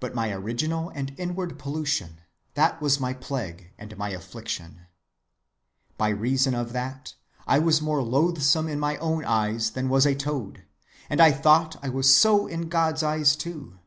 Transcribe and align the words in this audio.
"But 0.00 0.14
my 0.14 0.30
original 0.32 0.88
and 0.94 1.14
inward 1.18 1.58
pollution, 1.58 2.20
that 2.54 2.80
was 2.80 2.98
my 2.98 3.12
plague 3.12 3.74
and 3.76 3.94
my 3.98 4.08
affliction. 4.08 4.86
By 5.98 6.08
reason 6.08 6.54
of 6.54 6.72
that, 6.72 7.12
I 7.46 7.58
was 7.58 7.82
more 7.82 8.02
loathsome 8.02 8.68
in 8.68 8.80
my 8.80 8.96
own 8.96 9.22
eyes 9.26 9.72
than 9.72 9.90
was 9.90 10.06
a 10.06 10.14
toad; 10.14 10.62
and 11.10 11.20
I 11.20 11.30
thought 11.30 11.76
I 11.84 11.90
was 11.90 12.14
so 12.16 12.46
in 12.46 12.70
God's 12.70 13.02
eyes 13.02 13.36
too. 13.36 13.78